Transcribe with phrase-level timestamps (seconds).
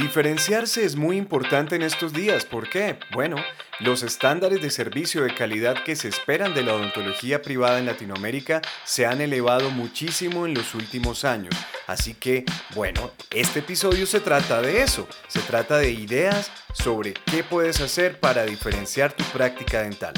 [0.00, 2.46] Diferenciarse es muy importante en estos días.
[2.46, 2.98] ¿Por qué?
[3.12, 3.36] Bueno,
[3.80, 8.62] los estándares de servicio de calidad que se esperan de la odontología privada en Latinoamérica
[8.84, 11.54] se han elevado muchísimo en los últimos años.
[11.86, 15.06] Así que, bueno, este episodio se trata de eso.
[15.28, 20.14] Se trata de ideas sobre qué puedes hacer para diferenciar tu práctica dental.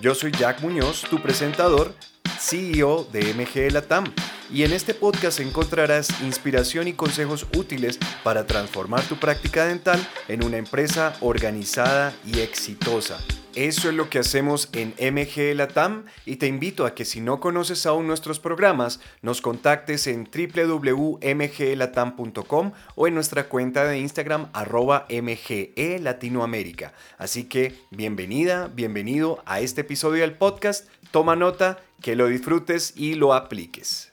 [0.00, 1.94] Yo soy Jack Muñoz, tu presentador,
[2.40, 4.12] CEO de MG Latam
[4.52, 10.44] y en este podcast encontrarás inspiración y consejos útiles para transformar tu práctica dental en
[10.44, 13.18] una empresa organizada y exitosa.
[13.54, 17.38] Eso es lo que hacemos en MG Latam y te invito a que si no
[17.38, 25.06] conoces aún nuestros programas, nos contactes en www.mglatam.com o en nuestra cuenta de Instagram arroba
[25.10, 26.94] MGE Latinoamérica.
[27.18, 30.88] Así que bienvenida, bienvenido a este episodio del podcast.
[31.10, 34.11] Toma nota, que lo disfrutes y lo apliques.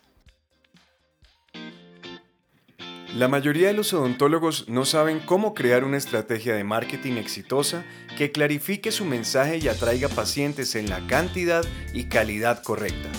[3.15, 7.83] La mayoría de los odontólogos no saben cómo crear una estrategia de marketing exitosa
[8.15, 13.09] que clarifique su mensaje y atraiga pacientes en la cantidad y calidad correcta.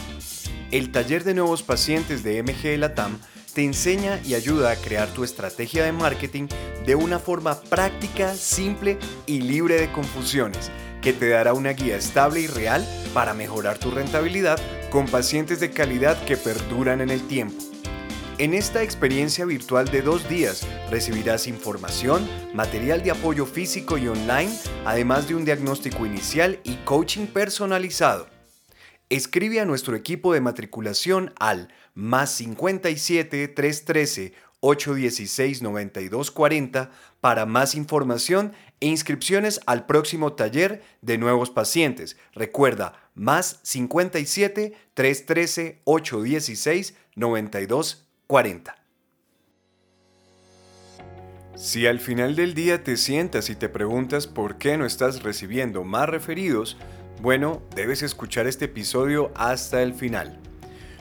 [0.70, 3.18] El taller de nuevos pacientes de MG Latam
[3.52, 6.46] te enseña y ayuda a crear tu estrategia de marketing
[6.86, 8.96] de una forma práctica, simple
[9.26, 10.70] y libre de confusiones,
[11.02, 15.72] que te dará una guía estable y real para mejorar tu rentabilidad con pacientes de
[15.72, 17.69] calidad que perduran en el tiempo.
[18.40, 24.50] En esta experiencia virtual de dos días recibirás información, material de apoyo físico y online,
[24.86, 28.28] además de un diagnóstico inicial y coaching personalizado.
[29.10, 38.54] Escribe a nuestro equipo de matriculación al más 57 313 816 9240 para más información
[38.80, 42.16] e inscripciones al próximo taller de nuevos pacientes.
[42.32, 48.09] Recuerda, más 57 313 816 9240.
[48.30, 48.76] 40.
[51.56, 55.82] Si al final del día te sientas y te preguntas por qué no estás recibiendo
[55.82, 56.76] más referidos,
[57.20, 60.38] bueno, debes escuchar este episodio hasta el final.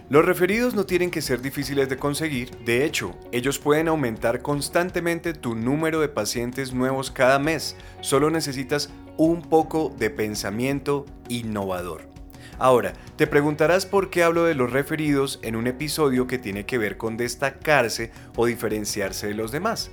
[0.09, 5.35] Los referidos no tienen que ser difíciles de conseguir, de hecho, ellos pueden aumentar constantemente
[5.35, 12.09] tu número de pacientes nuevos cada mes, solo necesitas un poco de pensamiento innovador.
[12.59, 16.77] Ahora, te preguntarás por qué hablo de los referidos en un episodio que tiene que
[16.77, 19.91] ver con destacarse o diferenciarse de los demás.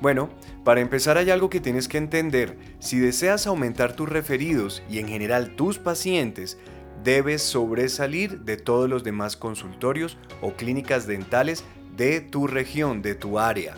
[0.00, 0.28] Bueno,
[0.64, 2.58] para empezar hay algo que tienes que entender.
[2.80, 6.58] Si deseas aumentar tus referidos y en general tus pacientes,
[7.04, 11.62] debes sobresalir de todos los demás consultorios o clínicas dentales
[11.96, 13.76] de tu región, de tu área.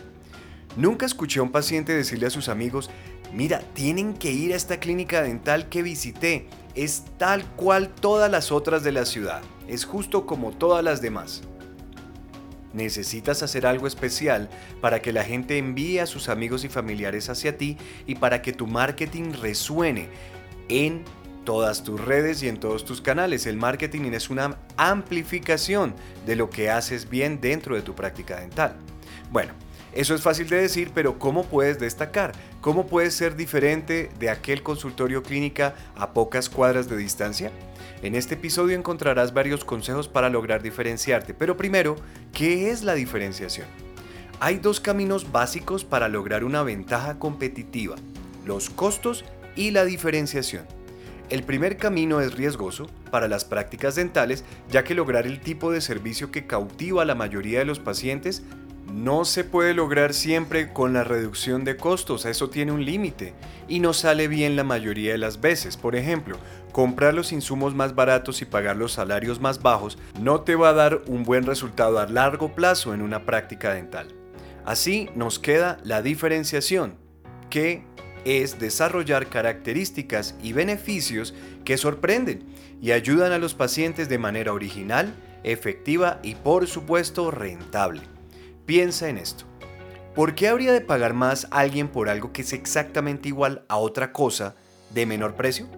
[0.77, 2.91] Nunca escuché a un paciente decirle a sus amigos,
[3.35, 8.53] mira, tienen que ir a esta clínica dental que visité es tal cual todas las
[8.53, 11.43] otras de la ciudad, es justo como todas las demás.
[12.73, 14.49] Necesitas hacer algo especial
[14.81, 17.77] para que la gente envíe a sus amigos y familiares hacia ti
[18.07, 20.09] y para que tu marketing resuene
[20.69, 21.03] en
[21.45, 23.47] todas tus redes y en todos tus canales.
[23.47, 25.95] El marketing es una amplificación
[26.27, 28.77] de lo que haces bien dentro de tu práctica dental.
[29.33, 29.53] Bueno,
[29.93, 32.33] eso es fácil de decir, pero ¿cómo puedes destacar?
[32.61, 37.51] ¿Cómo puedes ser diferente de aquel consultorio clínica a pocas cuadras de distancia?
[38.03, 41.97] En este episodio encontrarás varios consejos para lograr diferenciarte, pero primero,
[42.33, 43.67] ¿qué es la diferenciación?
[44.39, 47.97] Hay dos caminos básicos para lograr una ventaja competitiva,
[48.47, 49.25] los costos
[49.57, 50.65] y la diferenciación.
[51.31, 55.81] El primer camino es riesgoso para las prácticas dentales, ya que lograr el tipo de
[55.81, 58.43] servicio que cautiva a la mayoría de los pacientes
[58.93, 63.35] no se puede lograr siempre con la reducción de costos, eso tiene un límite
[63.69, 65.77] y no sale bien la mayoría de las veces.
[65.77, 66.37] Por ejemplo,
[66.73, 70.75] comprar los insumos más baratos y pagar los salarios más bajos no te va a
[70.75, 74.09] dar un buen resultado a largo plazo en una práctica dental.
[74.65, 76.95] Así nos queda la diferenciación,
[77.49, 77.85] que
[78.25, 81.35] es desarrollar características y beneficios
[81.65, 82.45] que sorprenden
[82.83, 88.03] y ayudan a los pacientes de manera original, efectiva y por supuesto rentable.
[88.67, 89.45] Piensa en esto.
[90.15, 94.13] ¿Por qué habría de pagar más alguien por algo que es exactamente igual a otra
[94.13, 94.57] cosa
[94.93, 95.69] de menor precio?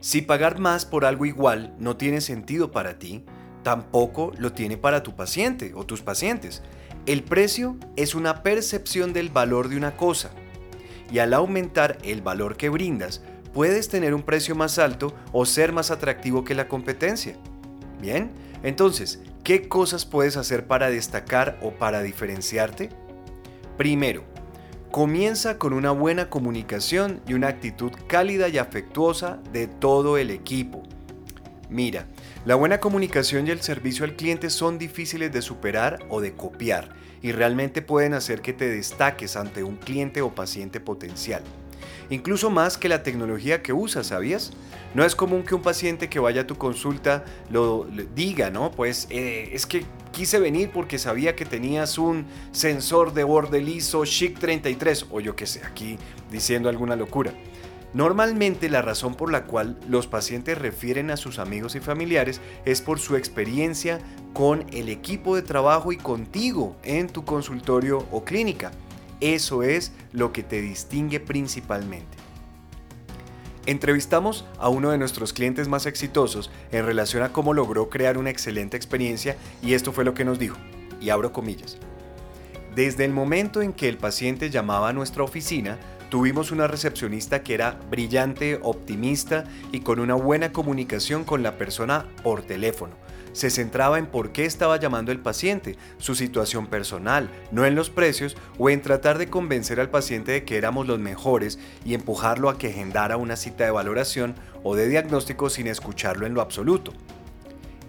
[0.00, 3.24] Si pagar más por algo igual no tiene sentido para ti,
[3.62, 6.62] tampoco lo tiene para tu paciente o tus pacientes.
[7.06, 10.30] El precio es una percepción del valor de una cosa
[11.12, 15.72] y al aumentar el valor que brindas, puedes tener un precio más alto o ser
[15.72, 17.36] más atractivo que la competencia.
[18.00, 18.30] Bien,
[18.62, 22.90] entonces, ¿qué cosas puedes hacer para destacar o para diferenciarte?
[23.76, 24.24] Primero,
[24.90, 30.82] comienza con una buena comunicación y una actitud cálida y afectuosa de todo el equipo.
[31.68, 32.06] Mira,
[32.44, 36.88] la buena comunicación y el servicio al cliente son difíciles de superar o de copiar
[37.22, 41.42] y realmente pueden hacer que te destaques ante un cliente o paciente potencial.
[42.10, 44.52] Incluso más que la tecnología que usas, ¿sabías?
[44.94, 48.70] No es común que un paciente que vaya a tu consulta lo, diga, ¿no?
[48.72, 54.04] Pues eh, es que quise venir porque sabía que tenías un sensor de borde liso
[54.04, 55.96] Chic 33 o yo qué sé, aquí
[56.30, 57.32] diciendo alguna locura.
[57.92, 62.80] Normalmente la razón por la cual los pacientes refieren a sus amigos y familiares es
[62.80, 63.98] por su experiencia
[64.32, 68.70] con el equipo de trabajo y contigo en tu consultorio o clínica.
[69.20, 72.16] Eso es lo que te distingue principalmente.
[73.66, 78.30] Entrevistamos a uno de nuestros clientes más exitosos en relación a cómo logró crear una
[78.30, 80.56] excelente experiencia y esto fue lo que nos dijo,
[81.00, 81.76] y abro comillas.
[82.74, 85.78] Desde el momento en que el paciente llamaba a nuestra oficina,
[86.10, 92.04] Tuvimos una recepcionista que era brillante, optimista y con una buena comunicación con la persona
[92.24, 92.96] por teléfono.
[93.32, 97.90] Se centraba en por qué estaba llamando el paciente, su situación personal, no en los
[97.90, 102.48] precios o en tratar de convencer al paciente de que éramos los mejores y empujarlo
[102.48, 106.92] a que agendara una cita de valoración o de diagnóstico sin escucharlo en lo absoluto.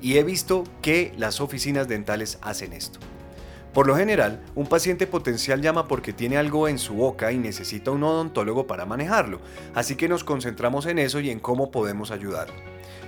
[0.01, 2.99] Y he visto que las oficinas dentales hacen esto.
[3.73, 7.91] Por lo general, un paciente potencial llama porque tiene algo en su boca y necesita
[7.91, 9.39] un odontólogo para manejarlo,
[9.73, 12.47] así que nos concentramos en eso y en cómo podemos ayudar.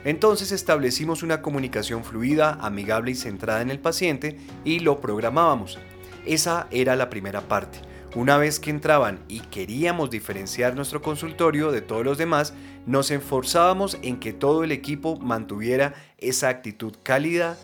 [0.06, 5.80] Entonces establecimos una comunicación fluida, amigable y centrada en el paciente y lo programábamos.
[6.26, 7.80] Esa era la primera parte.
[8.16, 12.54] Una vez que entraban y queríamos diferenciar nuestro consultorio de todos los demás,
[12.86, 17.58] nos esforzábamos en que todo el equipo mantuviera esa actitud cálida,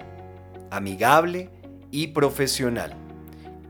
[0.72, 1.52] amigable
[1.92, 2.96] y profesional.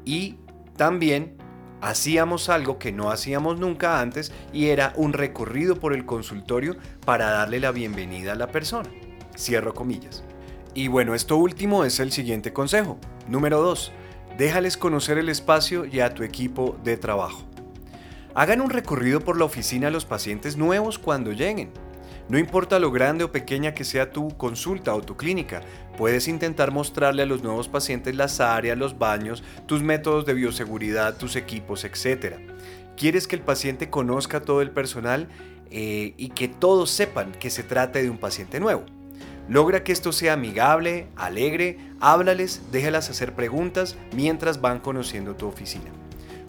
[0.05, 0.37] Y
[0.77, 1.38] también
[1.81, 7.29] hacíamos algo que no hacíamos nunca antes y era un recorrido por el consultorio para
[7.29, 8.89] darle la bienvenida a la persona.
[9.37, 10.23] Cierro comillas.
[10.73, 12.97] Y bueno, esto último es el siguiente consejo.
[13.27, 13.91] Número 2.
[14.37, 17.43] Déjales conocer el espacio y a tu equipo de trabajo.
[18.35, 21.71] Hagan un recorrido por la oficina a los pacientes nuevos cuando lleguen.
[22.29, 25.61] No importa lo grande o pequeña que sea tu consulta o tu clínica,
[25.97, 31.17] puedes intentar mostrarle a los nuevos pacientes las áreas, los baños, tus métodos de bioseguridad,
[31.17, 32.35] tus equipos, etc.
[32.95, 35.27] Quieres que el paciente conozca todo el personal
[35.71, 38.85] eh, y que todos sepan que se trata de un paciente nuevo.
[39.47, 45.89] Logra que esto sea amigable, alegre, háblales, déjalas hacer preguntas mientras van conociendo tu oficina.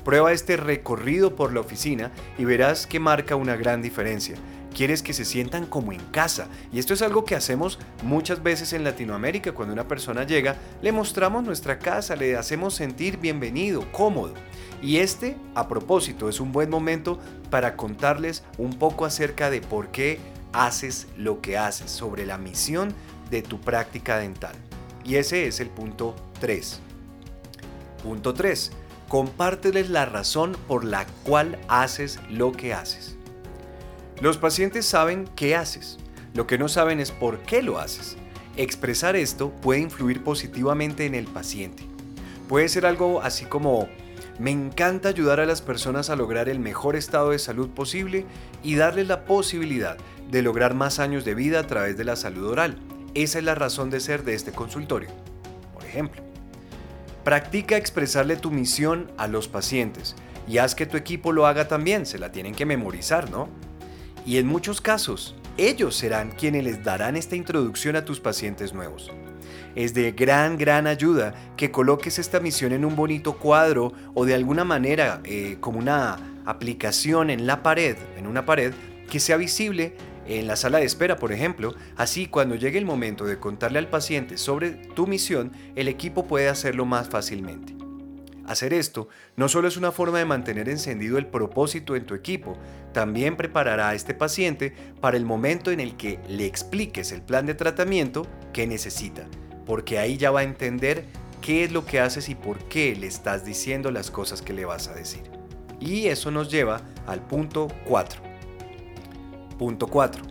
[0.04, 4.36] Prueba este recorrido por la oficina y verás que marca una gran diferencia
[4.74, 6.48] quieres que se sientan como en casa.
[6.72, 9.52] Y esto es algo que hacemos muchas veces en Latinoamérica.
[9.52, 14.34] Cuando una persona llega, le mostramos nuestra casa, le hacemos sentir bienvenido, cómodo.
[14.82, 17.18] Y este, a propósito, es un buen momento
[17.50, 20.18] para contarles un poco acerca de por qué
[20.52, 22.94] haces lo que haces, sobre la misión
[23.30, 24.54] de tu práctica dental.
[25.04, 26.80] Y ese es el punto 3.
[28.02, 28.72] Punto 3.
[29.08, 33.16] Compárteles la razón por la cual haces lo que haces.
[34.20, 35.98] Los pacientes saben qué haces,
[36.34, 38.18] lo que no saben es por qué lo haces.
[38.56, 41.84] Expresar esto puede influir positivamente en el paciente.
[42.46, 43.88] Puede ser algo así como,
[44.38, 48.26] me encanta ayudar a las personas a lograr el mejor estado de salud posible
[48.62, 49.96] y darles la posibilidad
[50.30, 52.76] de lograr más años de vida a través de la salud oral.
[53.14, 55.08] Esa es la razón de ser de este consultorio.
[55.72, 56.20] Por ejemplo,
[57.24, 60.14] practica expresarle tu misión a los pacientes
[60.46, 63.48] y haz que tu equipo lo haga también, se la tienen que memorizar, ¿no?
[64.26, 69.10] Y en muchos casos ellos serán quienes les darán esta introducción a tus pacientes nuevos.
[69.74, 74.34] Es de gran, gran ayuda que coloques esta misión en un bonito cuadro o de
[74.34, 78.72] alguna manera eh, como una aplicación en la pared, en una pared,
[79.10, 79.94] que sea visible
[80.26, 81.74] en la sala de espera, por ejemplo.
[81.96, 86.48] Así, cuando llegue el momento de contarle al paciente sobre tu misión, el equipo puede
[86.48, 87.79] hacerlo más fácilmente.
[88.50, 92.58] Hacer esto no solo es una forma de mantener encendido el propósito en tu equipo,
[92.92, 97.46] también preparará a este paciente para el momento en el que le expliques el plan
[97.46, 99.28] de tratamiento que necesita,
[99.66, 101.04] porque ahí ya va a entender
[101.40, 104.64] qué es lo que haces y por qué le estás diciendo las cosas que le
[104.64, 105.22] vas a decir.
[105.78, 108.20] Y eso nos lleva al punto 4.
[109.60, 110.24] Punto 4.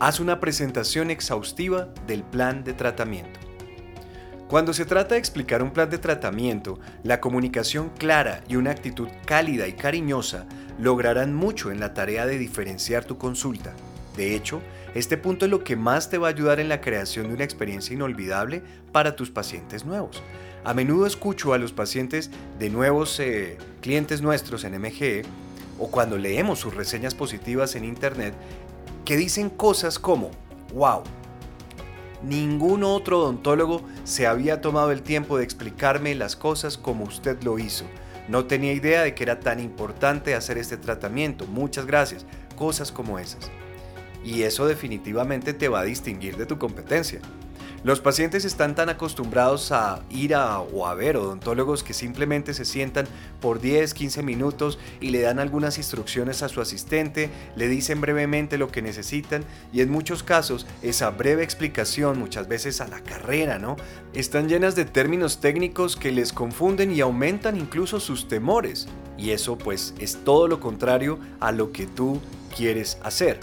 [0.00, 3.37] Haz una presentación exhaustiva del plan de tratamiento.
[4.48, 9.08] Cuando se trata de explicar un plan de tratamiento, la comunicación clara y una actitud
[9.26, 10.46] cálida y cariñosa
[10.80, 13.74] lograrán mucho en la tarea de diferenciar tu consulta.
[14.16, 14.62] De hecho,
[14.94, 17.44] este punto es lo que más te va a ayudar en la creación de una
[17.44, 20.22] experiencia inolvidable para tus pacientes nuevos.
[20.64, 25.24] A menudo escucho a los pacientes de nuevos eh, clientes nuestros en MGE
[25.78, 28.32] o cuando leemos sus reseñas positivas en Internet
[29.04, 30.30] que dicen cosas como,
[30.72, 31.02] wow,
[32.22, 37.58] ningún otro odontólogo se había tomado el tiempo de explicarme las cosas como usted lo
[37.58, 37.84] hizo.
[38.28, 41.46] No tenía idea de que era tan importante hacer este tratamiento.
[41.46, 42.26] Muchas gracias.
[42.56, 43.50] Cosas como esas.
[44.24, 47.20] Y eso definitivamente te va a distinguir de tu competencia.
[47.84, 52.64] Los pacientes están tan acostumbrados a ir a o a ver odontólogos que simplemente se
[52.64, 53.06] sientan
[53.40, 58.58] por 10, 15 minutos y le dan algunas instrucciones a su asistente, le dicen brevemente
[58.58, 63.60] lo que necesitan y en muchos casos esa breve explicación, muchas veces a la carrera,
[63.60, 63.76] ¿no?
[64.12, 68.88] Están llenas de términos técnicos que les confunden y aumentan incluso sus temores.
[69.16, 72.20] Y eso pues es todo lo contrario a lo que tú
[72.56, 73.38] quieres hacer.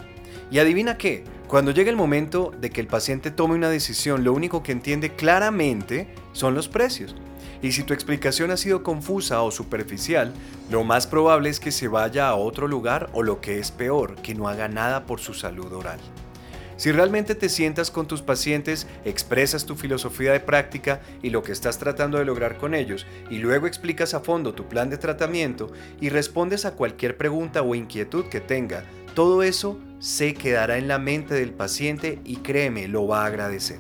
[0.51, 4.33] Y adivina qué, cuando llega el momento de que el paciente tome una decisión, lo
[4.33, 7.15] único que entiende claramente son los precios.
[7.61, 10.33] Y si tu explicación ha sido confusa o superficial,
[10.69, 14.15] lo más probable es que se vaya a otro lugar o lo que es peor,
[14.15, 15.99] que no haga nada por su salud oral.
[16.77, 21.53] Si realmente te sientas con tus pacientes, expresas tu filosofía de práctica y lo que
[21.53, 25.71] estás tratando de lograr con ellos, y luego explicas a fondo tu plan de tratamiento
[26.01, 28.83] y respondes a cualquier pregunta o inquietud que tenga,
[29.15, 33.79] todo eso se quedará en la mente del paciente y créeme, lo va a agradecer.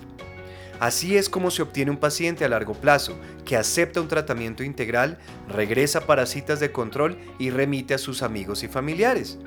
[0.79, 5.19] Así es como se obtiene un paciente a largo plazo que acepta un tratamiento integral,
[5.47, 9.37] regresa para citas de control y remite a sus amigos y familiares.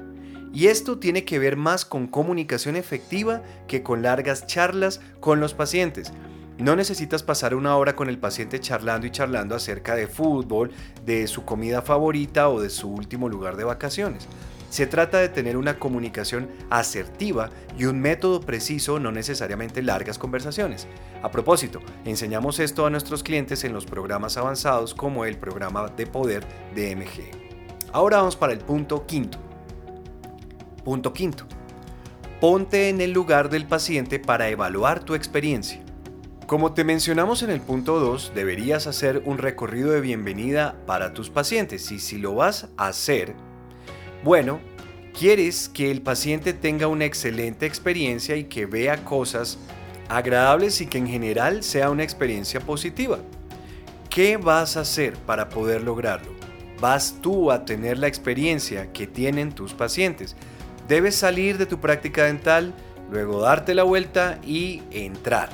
[0.52, 5.52] Y esto tiene que ver más con comunicación efectiva que con largas charlas con los
[5.52, 6.12] pacientes.
[6.58, 10.70] No necesitas pasar una hora con el paciente charlando y charlando acerca de fútbol,
[11.04, 14.26] de su comida favorita o de su último lugar de vacaciones.
[14.70, 20.86] Se trata de tener una comunicación asertiva y un método preciso, no necesariamente largas conversaciones.
[21.22, 26.06] A propósito, enseñamos esto a nuestros clientes en los programas avanzados como el programa de
[26.06, 26.44] poder
[26.74, 27.30] de MG.
[27.92, 29.38] Ahora vamos para el punto quinto.
[30.84, 31.46] Punto quinto.
[32.40, 35.82] Ponte en el lugar del paciente para evaluar tu experiencia.
[36.46, 41.30] Como te mencionamos en el punto 2, deberías hacer un recorrido de bienvenida para tus
[41.30, 43.34] pacientes y si lo vas a hacer,
[44.24, 44.60] bueno,
[45.18, 49.58] quieres que el paciente tenga una excelente experiencia y que vea cosas
[50.08, 53.18] agradables y que en general sea una experiencia positiva.
[54.10, 56.32] ¿Qué vas a hacer para poder lograrlo?
[56.80, 60.36] Vas tú a tener la experiencia que tienen tus pacientes.
[60.88, 62.72] Debes salir de tu práctica dental,
[63.10, 65.50] luego darte la vuelta y entrar.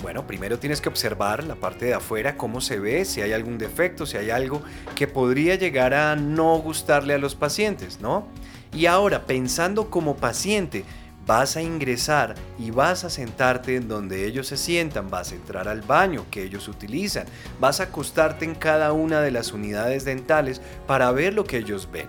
[0.00, 3.58] Bueno, primero tienes que observar la parte de afuera, cómo se ve, si hay algún
[3.58, 4.62] defecto, si hay algo
[4.94, 8.28] que podría llegar a no gustarle a los pacientes, ¿no?
[8.72, 10.84] Y ahora, pensando como paciente,
[11.26, 15.66] vas a ingresar y vas a sentarte en donde ellos se sientan, vas a entrar
[15.66, 17.26] al baño que ellos utilizan,
[17.58, 21.88] vas a acostarte en cada una de las unidades dentales para ver lo que ellos
[21.90, 22.08] ven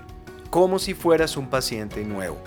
[0.50, 2.38] como si fueras un paciente nuevo.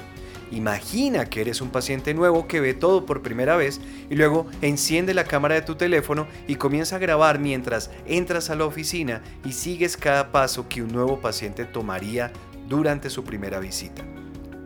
[0.51, 3.81] Imagina que eres un paciente nuevo que ve todo por primera vez
[4.11, 8.57] y luego enciende la cámara de tu teléfono y comienza a grabar mientras entras a
[8.57, 12.33] la oficina y sigues cada paso que un nuevo paciente tomaría
[12.69, 14.03] durante su primera visita.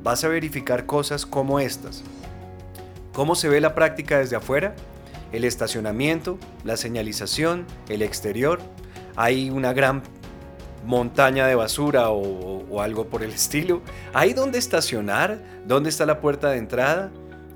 [0.02, 2.02] Vas a verificar cosas como estas.
[3.12, 4.74] ¿Cómo se ve la práctica desde afuera?
[5.32, 8.60] El estacionamiento, la señalización, el exterior.
[9.16, 10.02] Hay una gran
[10.84, 13.82] montaña de basura o, algo por el estilo.
[14.12, 15.40] ¿Hay dónde estacionar?
[15.64, 17.12] ¿Dónde está la puerta de entrada?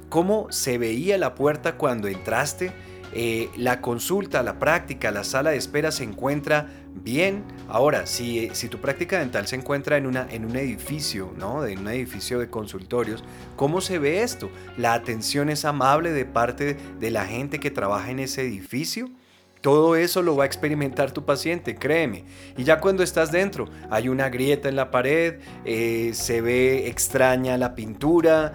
[0.08, 2.73] ¿Cómo se veía la puerta cuando entraste?
[3.12, 7.42] Eh, la consulta, la práctica, la sala de espera se encuentra bien.
[7.68, 11.66] Ahora, si, si tu práctica dental se encuentra en, una, en un edificio, ¿no?
[11.66, 13.25] En un edificio de consultorios,
[13.56, 14.50] ¿cómo se ve esto?
[14.76, 19.11] ¿La atención es amable de parte de la gente que trabaja en ese edificio?
[19.60, 22.24] Todo eso lo va a experimentar tu paciente, créeme.
[22.56, 27.58] Y ya cuando estás dentro, hay una grieta en la pared, eh, se ve extraña
[27.58, 28.52] la pintura,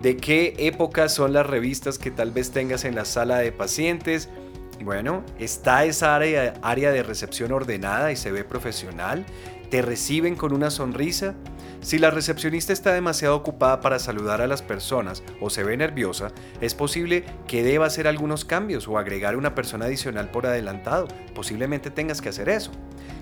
[0.00, 4.28] de qué época son las revistas que tal vez tengas en la sala de pacientes.
[4.82, 9.26] Bueno, está esa área, área de recepción ordenada y se ve profesional.
[9.70, 11.34] Te reciben con una sonrisa.
[11.82, 16.30] Si la recepcionista está demasiado ocupada para saludar a las personas o se ve nerviosa,
[16.60, 21.08] es posible que deba hacer algunos cambios o agregar una persona adicional por adelantado.
[21.34, 22.70] Posiblemente tengas que hacer eso.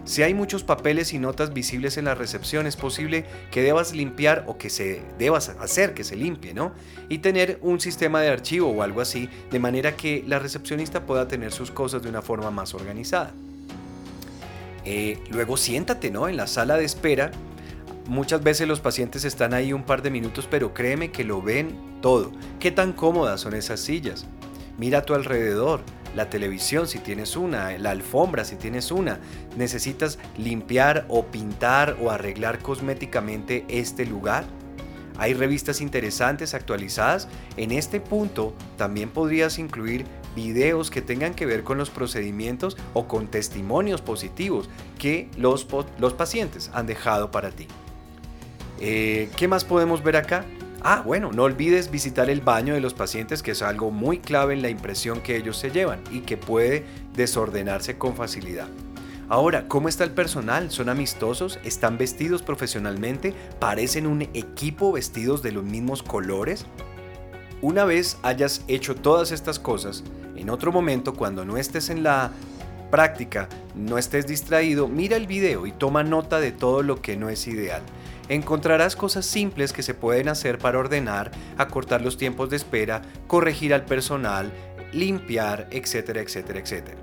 [0.05, 4.45] Si hay muchos papeles y notas visibles en la recepción, es posible que debas limpiar
[4.49, 6.73] o que se debas hacer que se limpie, ¿no?
[7.09, 11.29] Y tener un sistema de archivo o algo así, de manera que la recepcionista pueda
[11.29, 13.33] tener sus cosas de una forma más organizada.
[14.85, 16.27] Eh, luego siéntate, ¿no?
[16.27, 17.31] En la sala de espera
[18.09, 21.77] Muchas veces los pacientes están ahí un par de minutos, pero créeme que lo ven
[22.01, 22.33] todo.
[22.59, 24.25] ¿Qué tan cómodas son esas sillas?
[24.79, 25.83] Mira a tu alrededor,
[26.17, 29.21] la televisión si tienes una, la alfombra si tienes una.
[29.59, 34.47] Necesitas limpiar o pintar o arreglar cosméticamente este lugar.
[35.19, 37.29] Hay revistas interesantes actualizadas.
[37.59, 43.07] En este punto también podrías incluir videos que tengan que ver con los procedimientos o
[43.07, 45.67] con testimonios positivos que los,
[45.99, 47.67] los pacientes han dejado para ti.
[48.81, 50.45] Eh, ¿Qué más podemos ver acá?
[50.81, 54.55] Ah, bueno, no olvides visitar el baño de los pacientes, que es algo muy clave
[54.55, 58.69] en la impresión que ellos se llevan y que puede desordenarse con facilidad.
[59.29, 60.71] Ahora, ¿cómo está el personal?
[60.71, 61.59] ¿Son amistosos?
[61.65, 63.35] ¿Están vestidos profesionalmente?
[63.59, 66.65] ¿Parecen un equipo vestidos de los mismos colores?
[67.61, 70.05] Una vez hayas hecho todas estas cosas,
[70.37, 72.31] en otro momento, cuando no estés en la
[72.93, 77.29] práctica, no estés distraído, mira el video y toma nota de todo lo que no
[77.29, 77.83] es ideal.
[78.29, 83.73] Encontrarás cosas simples que se pueden hacer para ordenar, acortar los tiempos de espera, corregir
[83.73, 84.53] al personal,
[84.93, 86.99] limpiar, etcétera, etcétera, etcétera.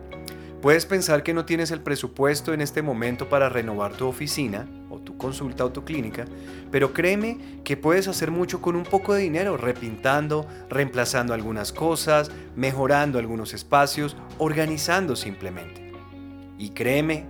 [0.62, 5.00] Puedes pensar que no tienes el presupuesto en este momento para renovar tu oficina o
[5.00, 6.26] tu consulta o tu clínica,
[6.72, 12.32] pero créeme que puedes hacer mucho con un poco de dinero, repintando, reemplazando algunas cosas,
[12.56, 15.92] mejorando algunos espacios, organizando simplemente.
[16.58, 17.26] Y créeme,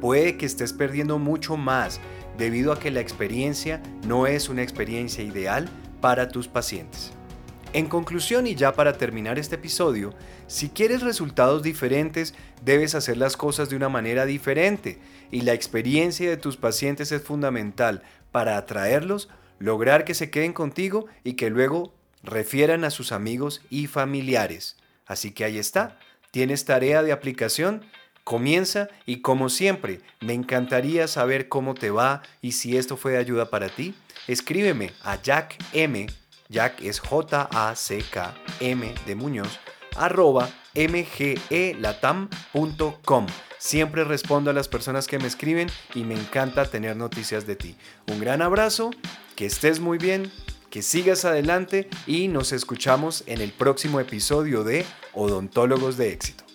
[0.00, 2.00] puede que estés perdiendo mucho más
[2.40, 5.68] debido a que la experiencia no es una experiencia ideal
[6.00, 7.12] para tus pacientes.
[7.74, 10.14] En conclusión y ya para terminar este episodio,
[10.46, 14.98] si quieres resultados diferentes, debes hacer las cosas de una manera diferente
[15.30, 19.28] y la experiencia de tus pacientes es fundamental para atraerlos,
[19.58, 21.92] lograr que se queden contigo y que luego
[22.22, 24.78] refieran a sus amigos y familiares.
[25.06, 25.98] Así que ahí está,
[26.30, 27.82] tienes tarea de aplicación,
[28.30, 33.18] comienza y como siempre, me encantaría saber cómo te va y si esto fue de
[33.18, 33.92] ayuda para ti,
[34.28, 36.06] escríbeme a Jack M
[36.48, 39.58] Jack es J-A-C-K-M de Muñoz,
[39.96, 41.26] arroba mgelatam.com.
[43.58, 47.74] Siempre respondo a las personas que me escriben y me encanta tener noticias de ti.
[48.06, 48.92] Un gran abrazo,
[49.34, 50.30] que estés muy bien,
[50.70, 56.49] que sigas adelante y nos escuchamos en el próximo episodio de Odontólogos de Éxito.